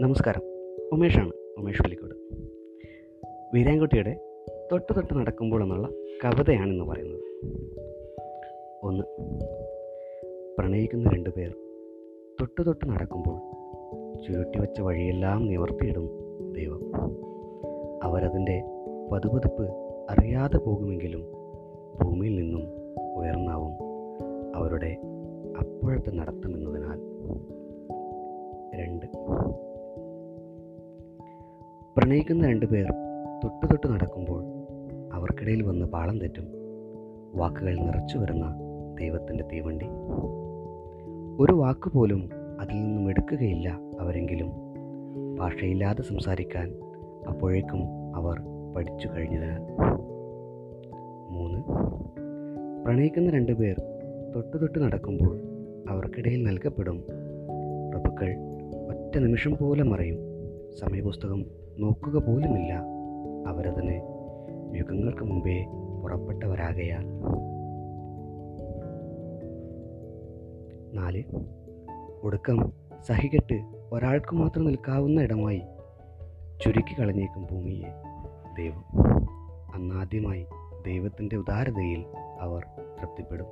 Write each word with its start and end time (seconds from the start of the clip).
നമസ്കാരം. 0.00 0.42
ഉമേഷാണ്. 0.92 1.32
ഉമേഷ് 1.58 1.82
പുലിക്കോട് 1.82 2.14
വീരാൻകുട്ടിയുടെ 3.54 4.16
തൊട്ട് 4.72 4.96
തൊട്ട് 4.96 5.14
നടക്കുമ്പോൾ 5.14 5.62
എന്നുള്ള 5.62 5.88
കവിതയാണെന്ന് 6.24 6.84
പറയുന്നത്. 6.84 7.20
ഒന്ന് 8.82 9.02
പ്രണയിക്കുന്ന 10.58 11.10
രണ്ടു 11.10 11.30
പേർ 11.30 11.54
തൊട്ട് 12.40 12.66
തൊട്ട് 12.66 12.88
നടക്കുമ്പോൾ 12.88 13.40
ചുരുട്ടി 14.22 14.58
വച്ച 14.58 14.80
വഴിയെല്ലാം 14.80 15.46
നിവർത്തിയിടും 15.46 16.10
ദൈവം. 16.52 16.92
അവരതിന്റെ 18.02 18.62
പതുപതുപ്പ് 19.12 19.62
അറിയാതെ 20.10 20.56
പോകുമെങ്കിലും 20.56 21.20
ഭൂമിയിൽ 22.04 22.36
നിന്നും 22.36 22.62
ഉയർന്നാവും 23.16 23.72
അവരുടെ 24.56 24.96
അപ്പോഴത്തെ 25.58 26.10
നടത്തമെന്നതിനാൽ 26.10 27.00
രണ്ട് 28.80 29.06
പ്രണയിക്കുന്ന 31.98 32.46
രണ്ടുപേർ 32.46 32.86
തൊട്ടു 33.44 33.66
തൊട്ട് 33.66 33.86
നടക്കുമ്പോൾ 33.86 34.44
അവർക്കിടയിൽ 35.14 35.62
വന്ന് 35.62 35.86
പാളം 35.86 36.18
തെറ്റും 36.18 36.46
വാക്കുകൾ 37.34 37.76
നിറച്ചു 37.76 38.18
വരുന്ന 38.18 38.54
ദൈവത്തിന്റെ 39.00 39.44
തീവണ്ടി. 39.52 39.86
ഒരു 41.42 41.52
വാക്കുപോലും 41.52 42.30
അതിൽ 42.60 42.74
നിന്നും 42.74 43.10
എടുക്കുകയില്ല 43.10 43.80
അവരെങ്കിലും. 44.00 44.50
ഭാഷയില്ലാതെ 45.34 46.02
സംസാരിക്കാൻ 46.02 46.74
അപ്പോഴേക്കും 47.28 47.82
അവർ 48.16 48.40
പഠിച്ചു 48.76 49.08
കഴിഞ്ഞതിനാൽ. 49.08 49.60
മൂന്ന്. 51.30 51.62
പ്രണയിക്കുന്ന 52.84 53.30
രണ്ടുപേർ 53.30 53.76
തൊട്ടു 54.34 54.56
തൊട്ട് 54.56 54.78
നടക്കുമ്പോൾ 54.78 55.40
അവർക്കിടയിൽ 55.90 56.42
നൽകപ്പെടും. 56.42 57.04
പ്രഭുക്കൾ 57.90 58.34
ഒറ്റ 58.88 59.18
നിമിഷം 59.18 59.56
പോലെ 59.56 59.82
മറയും. 59.82 60.18
സമയപുസ്തകം 60.80 61.65
നോക്കുക 61.78 62.26
പോലുമില്ല. 62.26 62.72
അവരതിന് 63.48 63.94
യുഗങ്ങൾക്ക് 64.76 65.24
മുമ്പേ 65.24 65.66
പുറപ്പെട്ടവരാകയാൽ. 66.02 67.04
നാല്. 70.92 71.22
ഒടുക്കം 72.22 72.72
സഹികെട്ട് 73.06 73.54
ഒരാൾക്ക് 73.92 74.34
മാത്രം 74.34 74.64
നിൽക്കാവുന്ന 74.64 75.20
ഇടമായി 75.20 75.62
ചുരുക്കി 76.64 77.00
കളഞ്ഞേക്കും 77.00 77.46
ഭൂമിയെ 77.50 77.88
ദൈവം. 78.58 78.84
അന്നാദ്യമായി 79.74 80.46
ദൈവത്തിന്റെ 80.86 81.36
ഉദാരതയിൽ 81.36 82.06
അവർ 82.40 82.64
തൃപ്തിപ്പെടും. 82.98 83.46